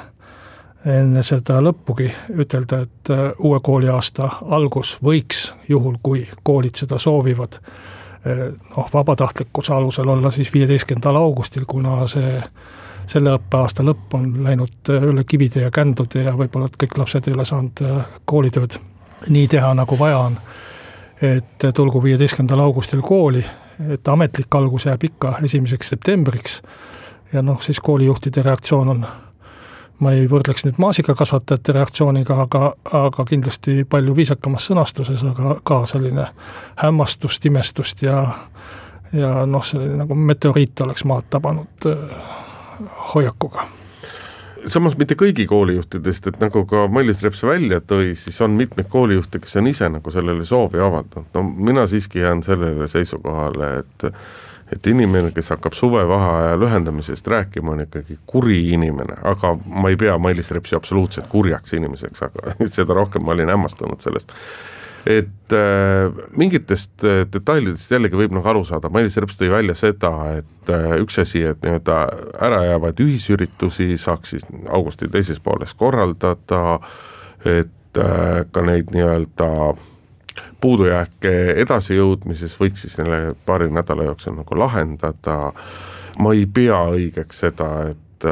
[0.85, 2.09] enne seda lõppugi
[2.41, 7.59] ütelda, et äh, uue kooliaasta algus võiks, juhul kui koolid seda soovivad,
[8.25, 12.41] äh, noh, vabatahtlikkuse alusel olla siis viieteistkümnendal augustil, kuna see
[13.11, 17.29] selle õppeaasta lõpp on läinud äh, üle kivide ja kändude ja võib-olla, et kõik lapsed
[17.29, 17.85] ei ole saanud
[18.25, 18.79] koolitööd
[19.29, 20.37] nii teha, nagu vaja on.
[21.21, 23.43] et tulgu viieteistkümnendal augustil kooli,
[23.93, 26.61] et ametlik algus jääb ikka esimeseks septembriks
[27.33, 29.05] ja noh, siis koolijuhtide reaktsioon on
[30.01, 36.25] ma ei võrdleks nüüd maasikakasvatajate reaktsiooniga, aga, aga kindlasti palju viisakamas sõnastuses, aga ka selline
[36.81, 38.23] hämmastust, imestust ja
[39.13, 42.17] ja noh, selline nagu meteoriit oleks maad tabanud äh,
[43.13, 43.67] hoiakuga.
[44.69, 49.41] Samas mitte kõigi koolijuhtidest, et nagu ka Mailis Reps välja tõi, siis on mitmeid koolijuhte,
[49.41, 54.05] kes on ise nagu sellele soovi avaldanud, no mina siiski jään sellele seisukohale, et
[54.71, 60.17] et inimene, kes hakkab suvevaheaja lühendamisest rääkima, on ikkagi kuri inimene, aga ma ei pea
[60.17, 64.31] Mailis Repsi absoluutselt kurjaks inimeseks, aga seda rohkem ma olin hämmastunud sellest.
[65.05, 70.11] et äh, mingitest äh, detailidest jällegi võib nagu aru saada, Mailis Reps tõi välja seda,
[70.37, 71.97] et äh, üks asi, et nii-öelda
[72.47, 76.77] ära jäävaid ühisüritusi saaks siis augusti teises pooles korraldada,
[77.49, 79.90] et äh, ka neid nii-öelda äh,
[80.61, 85.53] puudujääke edasijõudmises võiks siis selle paari nädala jooksul nagu lahendada.
[86.19, 88.25] ma ei pea õigeks seda, et,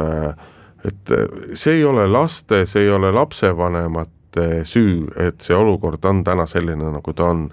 [0.84, 1.12] et
[1.54, 6.92] see ei ole laste, see ei ole lapsevanemate süü, et see olukord on täna selline,
[6.92, 7.48] nagu ta on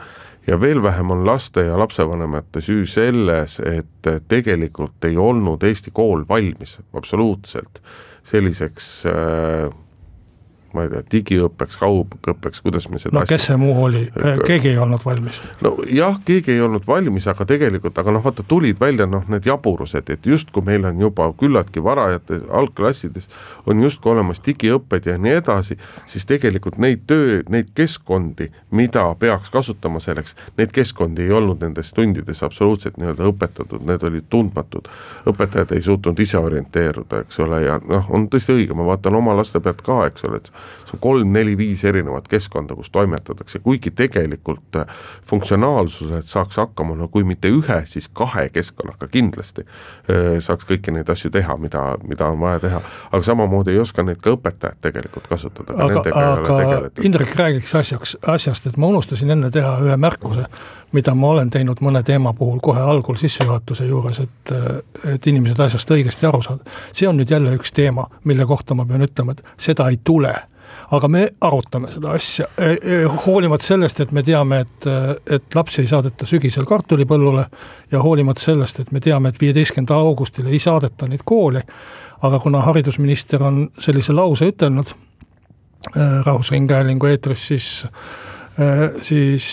[0.47, 6.23] ja veel vähem on laste ja lapsevanemate süü selles, et tegelikult ei olnud Eesti kool
[6.29, 7.81] valmis absoluutselt
[8.27, 9.69] selliseks äh,
[10.77, 14.05] ma ei tea, digiõppeks, kaugõppeks, kuidas me seda no kes see muu oli,
[14.45, 15.41] keegi ei olnud valmis?
[15.65, 20.13] nojah, keegi ei olnud valmis, aga tegelikult, aga noh, vaata tulid välja noh, need jaburused,
[20.13, 23.29] et justkui meil on juba küllaltki varajates algklassides
[23.67, 25.77] on justkui olemas digiõpped ja nii edasi,
[26.09, 31.91] siis tegelikult neid töö, neid keskkondi, mida peaks kasutama selleks, neid keskkondi ei olnud nendes
[31.95, 34.87] tundides absoluutselt nii-öelda õpetatud, need olid tundmatud.
[35.27, 39.35] õpetajad ei suutnud ise orienteeruda, eks ole, ja noh, on tõesti õige, ma vaatan oma
[39.37, 40.51] laste pealt ka, eks ole, et
[40.85, 44.87] see on kolm-neli-viis erinevat keskkonda, kus toimetatakse, kuigi tegelikult äh,
[45.25, 51.09] funktsionaalsuselt saaks hakkama, no kui mitte ühe, siis kahe keskkonnaga kindlasti äh, saaks kõiki neid
[51.09, 55.27] asju teha, mida, mida on vaja teha, aga samamoodi ei oska neid ka õpetajad tegelikult
[55.27, 55.77] kasutada.
[55.83, 60.47] aga, aga Indrek räägiks asjaks, asjast, et ma unustasin enne teha ühe märkuse,
[60.91, 64.53] mida ma olen teinud mõne teema puhul kohe algul sissejuhatuse juures, et,
[65.13, 66.77] et inimesed asjast õigesti aru saada.
[66.93, 70.33] see on nüüd jälle üks teema, mille kohta ma pean ütlema, et seda ei tule
[70.91, 74.87] aga me arutame seda asja, e, e, hoolimata sellest, et me teame, et,
[75.37, 77.43] et lapsi ei saadeta sügisel kartulipõllule
[77.91, 81.63] ja hoolimata sellest, et me teame, et viieteistkümnendal augustil ei saadeta neid kooli,
[82.27, 87.69] aga kuna haridusminister on sellise lause ütelnud äh, Rahvusringhäälingu eetris, siis
[89.05, 89.47] siis,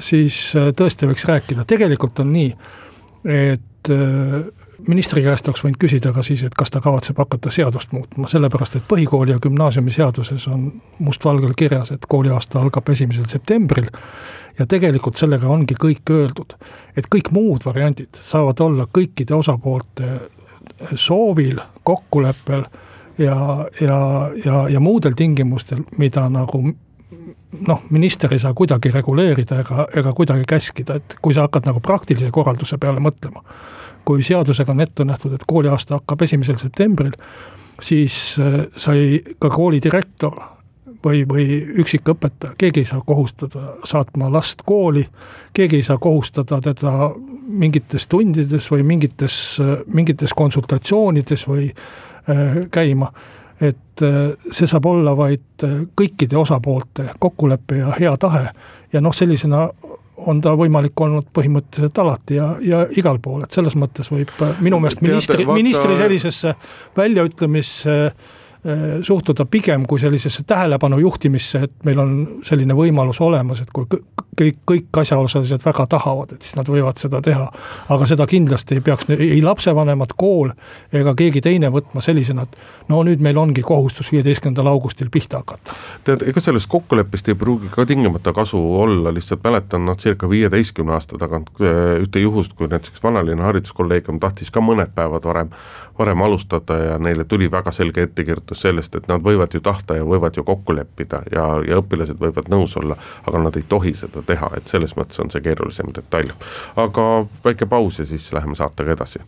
[0.00, 2.46] siis tõesti võiks rääkida, tegelikult on nii,
[3.28, 3.90] et
[4.86, 8.78] ministri käest oleks võinud küsida ka siis, et kas ta kavatseb hakata seadust muutma, sellepärast
[8.78, 10.68] et põhikooli ja gümnaasiumi seaduses on
[11.02, 13.90] mustvalgel kirjas, et kooliaasta algab esimesel septembril
[14.58, 16.54] ja tegelikult sellega ongi kõik öeldud.
[16.96, 20.20] et kõik muud variandid saavad olla kõikide osapoolte
[20.94, 22.64] soovil, kokkuleppel
[23.18, 26.62] ja, ja, ja, ja muudel tingimustel, mida nagu
[27.66, 31.80] noh, minister ei saa kuidagi reguleerida ega, ega kuidagi käskida, et kui sa hakkad nagu
[31.84, 33.42] praktilise korralduse peale mõtlema.
[34.08, 37.12] Kui seadusega on ette nähtud, et kooliaasta hakkab esimesel septembril,
[37.84, 40.38] siis äh, sai ka koolidirektor
[41.04, 41.46] või, või
[41.82, 45.04] üksikõpetaja, keegi ei saa kohustada saatma last kooli,
[45.54, 47.10] keegi ei saa kohustada teda
[47.48, 53.12] mingites tundides või mingites, mingites konsultatsioonides või äh, käima.
[53.60, 58.48] Et äh, see saab olla vaid äh, kõikide osapoolte kokkulepe ja hea tahe.
[58.92, 59.66] Ja noh, sellisena
[60.26, 64.32] on ta võimalik olnud põhimõtteliselt alati ja, ja igal pool, et selles mõttes võib
[64.64, 66.54] minu meelest ministri, ministri sellisesse
[66.98, 68.12] väljaütlemisse Äh,
[69.02, 73.86] suhtuda pigem kui sellisesse tähelepanu juhtimisse, et meil on selline võimalus olemas, et kui
[74.38, 77.48] kõik, kõik asjaosalised väga tahavad, et siis nad võivad seda teha.
[77.88, 80.52] aga seda kindlasti ei peaks ei lapsevanemad, kool
[80.92, 85.74] ega keegi teine võtma sellisena, et no nüüd meil ongi kohustus viieteistkümnendal augustil pihta hakata.
[86.04, 90.94] tead, ega sellest kokkuleppest ei pruugi ka tingimata kasu olla, lihtsalt mäletan noh, circa viieteistkümne
[90.98, 95.52] aasta tagant äh, ühte juhust, kui näiteks vanalinna hariduskolleegium tahtis ka mõned päevad varem,
[95.98, 99.96] varem alustada ja neile tuli väga selge ettekirjutus lähtus sellest, et nad võivad ju tahta
[99.96, 103.94] ja võivad ju kokku leppida ja, ja õpilased võivad nõus olla, aga nad ei tohi
[103.94, 106.32] seda teha, et selles mõttes on see keerulisem detail.
[106.76, 109.18] aga väike paus ja siis läheme saatega edasi.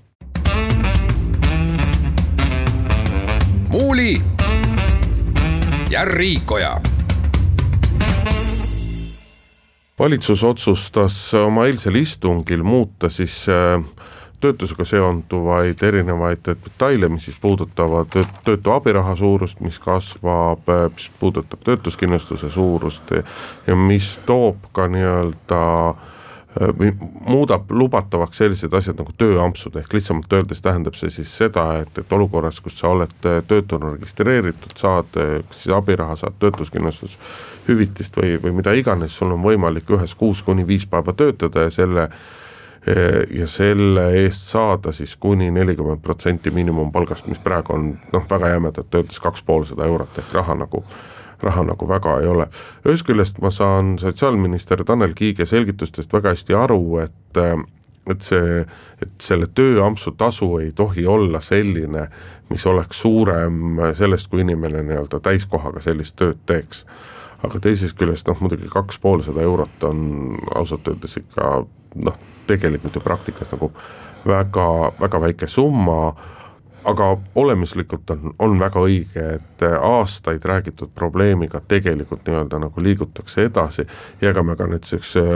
[3.70, 4.22] muuli
[5.90, 6.80] ja Riikoja
[9.98, 13.84] valitsus otsustas oma eilsel istungil muuta siis äh,
[14.40, 18.12] töötusega seonduvaid erinevaid detaile, mis siis puudutavad
[18.44, 23.12] töötu abiraha suurust, mis kasvab, mis puudutab töötuskindlustuse suurust
[23.66, 25.60] ja mis toob ka nii-öelda
[27.26, 32.12] muudab lubatavaks sellised asjad nagu tööampsud, ehk lihtsamalt öeldes tähendab see siis seda, et, et
[32.12, 38.74] olukorras, kus sa oled töötuna registreeritud, saad kas siis abiraha, saad töötuskindlustushüvitist või, või mida
[38.74, 42.08] iganes, sul on võimalik ühes kuus kuni viis päeva töötada ja selle
[43.38, 48.94] ja selle eest saada siis kuni nelikümmend protsenti miinimumpalgast, mis praegu on noh, väga jämedalt
[48.94, 50.84] öeldes kaks poolsada eurot ehk raha nagu
[51.42, 52.46] raha nagu väga ei ole.
[52.88, 57.44] ühest küljest ma saan sotsiaalminister Tanel Kiige selgitustest väga hästi aru, et
[58.10, 58.64] et see,
[59.02, 62.06] et selle tööampsu tasu ei tohi olla selline,
[62.50, 66.84] mis oleks suurem sellest, kui inimene nii-öelda täiskohaga sellist tööd teeks.
[67.42, 70.00] aga teisest küljest noh, muidugi kaks poolsada eurot on
[70.54, 71.64] ausalt öeldes ikka
[71.94, 73.72] noh, tegelikult ju praktikas nagu
[74.26, 76.14] väga, väga väike summa,
[76.84, 83.84] aga olemuslikult on, on väga õige, et aastaid räägitud probleemiga tegelikult nii-öelda nagu liigutakse edasi
[84.20, 85.26] ja ega me ka näiteks äh,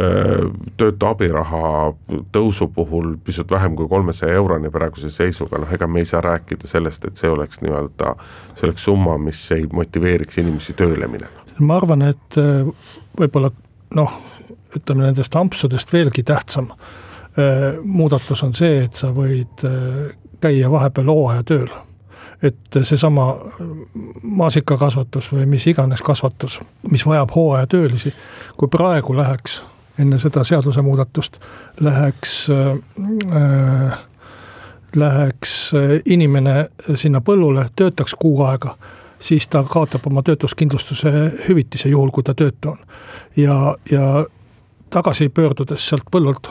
[0.00, 0.48] äh,
[0.80, 1.92] töötu abiraha
[2.32, 6.70] tõusu puhul pisut vähem kui kolmesaja euroni praeguse seisuga, noh ega me ei saa rääkida
[6.70, 8.14] sellest, et see oleks nii-öelda,
[8.54, 11.46] see oleks summa, mis ei motiveeriks inimesi tööle minema.
[11.58, 12.72] ma arvan, et äh,
[13.20, 13.52] võib-olla
[13.94, 14.20] noh,
[14.76, 16.72] ütleme nendest ampsudest veelgi tähtsam
[17.82, 19.62] muudatus on see, et sa võid
[20.42, 21.68] käia vahepeal hooajatööl.
[22.42, 23.36] et seesama
[24.22, 28.12] maasikakasvatus või mis iganes kasvatus, mis vajab hooajatöölisi,
[28.56, 29.64] kui praegu läheks
[29.98, 31.40] enne seda seadusemuudatust,
[31.80, 33.98] läheks äh,,
[34.96, 35.72] läheks
[36.04, 38.76] inimene sinna põllule, töötaks kuu aega
[39.18, 41.10] siis ta kaotab oma töötuskindlustuse
[41.48, 42.78] hüvitise, juhul kui ta töötu on.
[43.36, 44.24] ja, ja
[44.90, 46.50] tagasi pöördudes sealt põllult,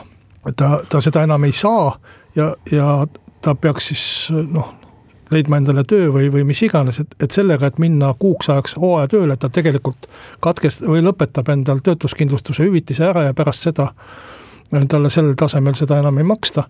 [0.56, 1.97] ta, ta seda enam ei saa
[2.36, 3.08] ja, ja
[3.41, 4.73] ta peaks siis noh,
[5.32, 9.38] leidma endale töö või, või mis iganes, et, et sellega, et minna kuuks ajaks hooajatööle,
[9.38, 10.08] ta tegelikult
[10.43, 13.91] katkest- või lõpetab endal töötuskindlustuse hüvitise ära ja pärast seda
[14.89, 16.63] talle sellel tasemel seda enam ei maksta.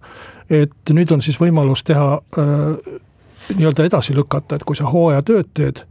[0.50, 3.00] et nüüd on siis võimalus teha äh,
[3.56, 5.84] nii-öelda edasi lükata, et kui sa hooajatööd teed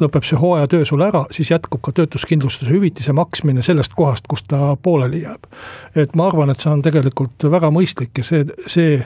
[0.00, 4.76] lõpeb see hooajatöö sul ära, siis jätkub ka töötuskindlustuse hüvitise maksmine sellest kohast, kust ta
[4.82, 5.50] pooleli jääb.
[5.94, 8.98] et ma arvan, et see on tegelikult väga mõistlik ja see, see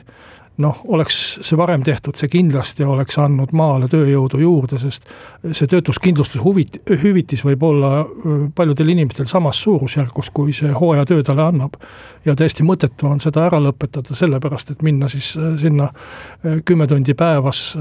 [0.62, 5.08] noh, oleks see varem tehtud, see kindlasti oleks andnud maale tööjõudu juurde, sest
[5.50, 8.04] see töötuskindlustuse huvit-, hüvitis võib olla
[8.54, 11.80] paljudel inimestel samas suurusjärgus, kui see hooajatöö talle annab.
[12.24, 15.90] ja täiesti mõttetu on seda ära lõpetada, sellepärast et minna siis sinna
[16.64, 17.74] kümme tundi päevas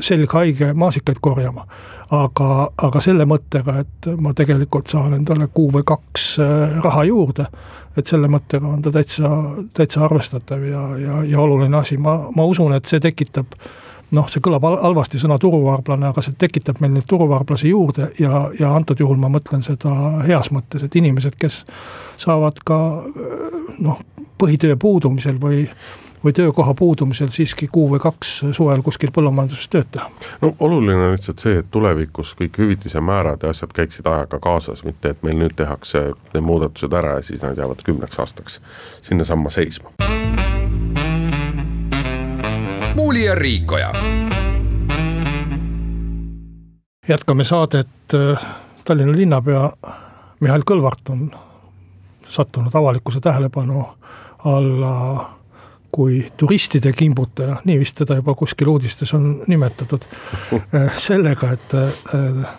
[0.00, 1.66] selg haige maasikaid korjama.
[2.10, 6.26] Aga, aga selle mõttega, et ma tegelikult saan endale kuu või kaks
[6.84, 7.48] raha juurde
[7.96, 9.30] et selle mõttega on ta täitsa,
[9.74, 13.54] täitsa arvestatav ja, ja, ja oluline asi, ma, ma usun, et see tekitab
[14.14, 18.72] noh, see kõlab halvasti, sõna turuvarblane, aga see tekitab meil neid turuvarblasi juurde ja, ja
[18.74, 19.94] antud juhul ma mõtlen seda
[20.26, 21.62] heas mõttes, et inimesed, kes
[22.20, 22.78] saavad ka
[23.82, 24.02] noh,
[24.38, 25.64] põhitöö puudumisel või
[26.24, 30.10] või töökoha puudumisel siiski kuu või kaks suvel kuskil põllumajanduses tööd teha.
[30.42, 34.84] no oluline on lihtsalt see, et tulevikus kõik hüvitise määrad ja asjad käiksid ajaga kaasas,
[34.84, 38.60] mitte et meil nüüd tehakse need muudatused ära ja siis nad jäävad kümneks aastaks
[39.02, 39.90] sinnasamma seisma.
[42.94, 43.92] muuli ja Riikoja.
[47.08, 47.88] jätkame saadet,
[48.84, 49.70] Tallinna linnapea
[50.40, 51.30] Mihhail Kõlvart on
[52.28, 53.84] sattunud avalikkuse tähelepanu
[54.44, 55.33] alla
[55.94, 60.06] kui turistide kimbutaja, nii vist teda juba kuskil uudistes on nimetatud,
[61.06, 62.54] sellega, et äh,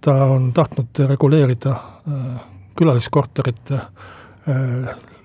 [0.00, 2.28] ta on tahtnud reguleerida äh,
[2.80, 3.80] külaliskorterite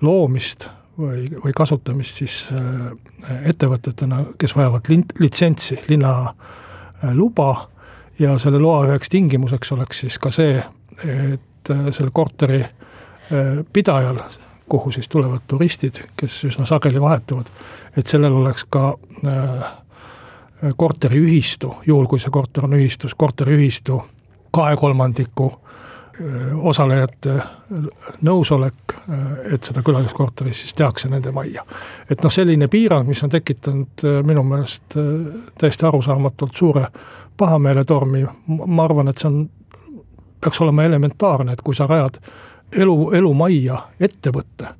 [0.04, 0.66] loomist
[1.00, 2.34] või, või kasutamist siis
[3.48, 6.12] ettevõtetena, kes vajavad litsentsi, linna
[7.16, 7.48] luba.
[8.20, 10.60] Ja selle loa üheks tingimuseks oleks siis ka see,
[11.06, 12.60] et selle korteri
[13.72, 14.20] pidajal
[14.68, 17.46] kuhu siis tulevad turistid, kes üsna sageli vahetuvad,
[17.96, 18.94] et sellel oleks ka
[19.26, 19.66] äh,
[20.76, 24.00] korteriühistu, juhul kui see korter on ühistus, korteriühistu
[24.50, 27.36] kahe kolmandiku äh, osalejate
[28.26, 31.64] nõusolek, äh, et seda külaliskorteris siis tehakse nende majja.
[32.10, 34.98] et noh, selline piirang, mis on tekitanud minu meelest
[35.58, 36.86] täiesti arusaamatult suure
[37.36, 38.24] pahameeletormi,
[38.66, 39.48] ma arvan, et see on,
[40.40, 42.18] peaks olema elementaarne, et kui sa rajad
[42.76, 44.72] elu, elumajja ettevõtte,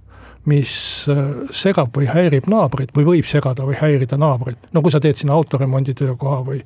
[0.47, 0.72] mis
[1.11, 1.22] äh,
[1.55, 4.59] segab või häirib naabrit või võib segada või häirida naabrit.
[4.72, 6.61] no kui sa teed sinna autoremondi töökoha või,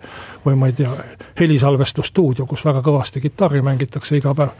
[0.47, 0.93] või ma ei tea,
[1.41, 4.57] helisalvestusstuudio, kus väga kõvasti kitarri mängitakse iga päev.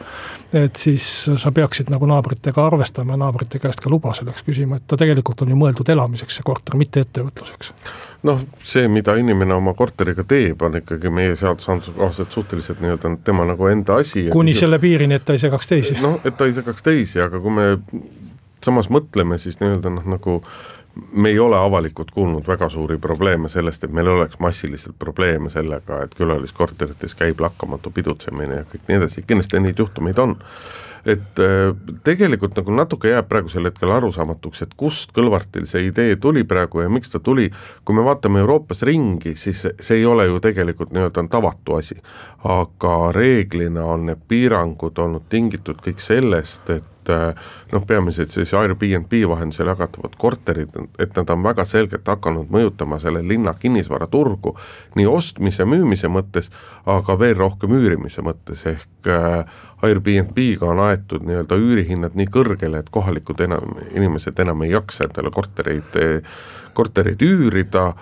[0.53, 1.07] et siis
[1.39, 5.43] sa peaksid nagu naabritega arvestama ja naabrite käest ka luba selleks küsima, et ta tegelikult
[5.43, 7.75] on ju mõeldud elamiseks, see korter, mitte ettevõtluseks
[8.27, 13.47] noh, see, mida inimene oma korteriga teeb, on ikkagi meie seadusandluse kohaselt suhteliselt nii-öelda tema
[13.49, 14.27] nagu enda asi.
[14.33, 15.97] kuni selle piirini, et ta ei segaks teisi.
[16.01, 17.69] noh, et ta ei segaks teisi, aga kui me
[18.65, 20.41] samas mõtleme, siis nii-öelda noh, nagu
[21.13, 26.03] me ei ole avalikult kuulnud väga suuri probleeme sellest, et meil oleks massiliselt probleeme sellega,
[26.05, 30.37] et külaliskorterites käib lakkamatu pidutsemine ja kõik nii edasi, kindlasti neid juhtumeid on.
[31.09, 31.71] Et äh,
[32.05, 36.91] tegelikult nagu natuke jääb praegusel hetkel arusaamatuks, et kust Kõlvartil see idee tuli praegu ja
[36.93, 37.49] miks ta tuli,
[37.85, 41.97] kui me vaatame Euroopas ringi, siis see ei ole ju tegelikult nii-öelda tavatu asi.
[42.45, 47.35] aga reeglina on need piirangud olnud tingitud kõik sellest, et et äh,
[47.73, 53.23] noh, peamiselt siis Airbnb vahendusel jagatavad korterid, et nad on väga selgelt hakanud mõjutama selle
[53.27, 54.55] linna kinnisvaraturgu
[54.99, 56.51] nii ostmise, müümise mõttes,
[56.87, 59.45] aga veel rohkem üürimise mõttes, ehk äh,
[59.87, 65.33] Airbnb-ga on aetud nii-öelda üürihinnad nii kõrgele, et kohalikud enam, inimesed enam ei jaksa endale
[65.33, 65.97] kortereid,
[66.77, 67.95] kortereid üürida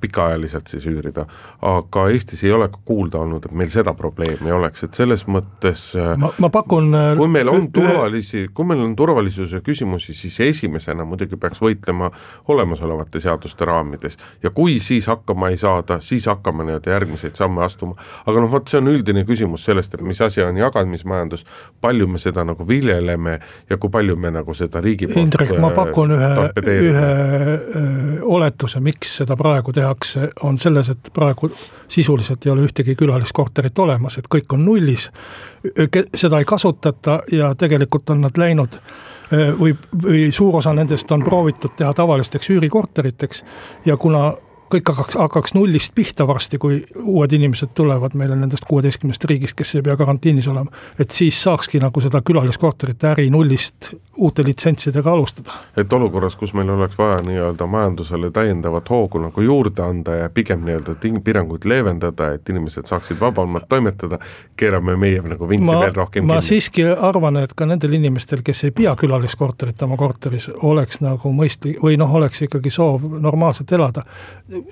[0.00, 1.26] pikaajaliselt siis üürida.
[1.62, 5.88] aga Eestis ei ole ka kuulda olnud, et meil seda probleemi oleks, et selles mõttes
[6.20, 11.38] ma, ma pakun kui meil on turvalisi, kui meil on turvalisuse küsimusi, siis esimesena muidugi
[11.40, 12.10] peaks võitlema
[12.48, 14.18] olemasolevate seaduste raamides.
[14.42, 17.96] ja kui siis hakkama ei saada, siis hakkame nii-öelda järgmiseid samme astuma.
[18.26, 21.46] aga noh, vot see on üldine küsimus sellest, et mis asi on jagamismajandus,
[21.80, 23.38] palju me seda nagu viljeleme
[23.70, 26.30] ja kui palju me nagu seda riigi poolt Indrek, ma pakun ühe,
[26.76, 31.50] ühe öö, oletuse, miks seda praegu tehakse, on selles, et praegu
[31.88, 35.10] sisuliselt ei ole ühtegi külaliskorterit olemas, et kõik on nullis.
[36.14, 38.78] seda ei kasutata ja tegelikult on nad läinud
[39.60, 43.44] või, või suur osa nendest on proovitud teha tavalisteks üürikorteriteks
[43.86, 44.32] ja kuna
[44.72, 49.74] kõik hakkaks, hakkaks nullist pihta varsti, kui uued inimesed tulevad meile nendest kuueteistkümnest riigist, kes
[49.74, 50.70] ei pea karantiinis olema.
[50.98, 55.52] et siis saakski nagu seda külaliskorterite äri nullist uute litsentsidega alustada.
[55.76, 60.64] et olukorras, kus meil oleks vaja nii-öelda majandusele täiendavat hoogu nagu juurde anda ja pigem
[60.64, 64.18] nii-öelda piiranguid leevendada, et inimesed saaksid vabamalt toimetada,
[64.56, 66.48] keerame meie nagu vinti ma, veel rohkem ma kinni.
[66.48, 71.78] siiski arvan, et ka nendel inimestel, kes ei pea külaliskorterit oma korteris, oleks nagu mõistlik
[71.82, 74.02] või noh, oleks ikkagi soov normaalselt elada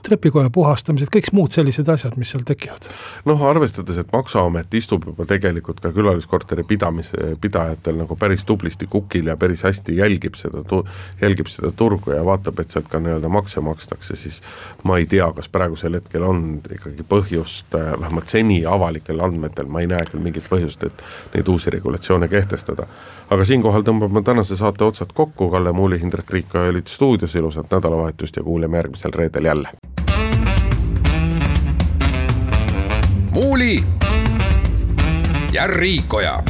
[0.04, 2.88] trepikoja puhastamised, kõik muud sellised asjad, mis seal tekivad.
[3.28, 9.30] noh, arvestades, et Maksuamet istub juba tegelikult ka külaliskorteri pidamise, pidajatel nagu päris tublisti kukil
[9.32, 10.64] ja päris hästi jälgib seda,
[11.20, 14.40] jälgib seda turgu ja vaatab, et sealt ka nii-öelda makse makstakse, siis
[14.84, 19.82] ma ei tea, kas praegusel hetkel on ikkagi põhjust, äh, vähemalt seni avalikel andmetel ma
[19.84, 21.04] ei näe küll mingit põhjust, et
[21.34, 22.86] neid uusi regulatsioone kehtestada.
[23.34, 28.36] Aga siinkohal tõmbame tänase saate otsad kokku, Kalle Muuli, Hindrek Riik olid stuudios, ilusat nädalavahetust
[28.36, 29.68] ja kuuleme järgmisel reedel jälle.
[33.30, 33.84] Muuli
[35.52, 36.42] ja Riikoja